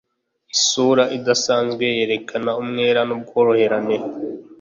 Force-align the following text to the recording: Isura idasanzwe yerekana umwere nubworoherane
Isura 0.55 1.03
idasanzwe 1.17 1.83
yerekana 1.97 2.51
umwere 2.61 2.99
nubworoherane 3.07 3.97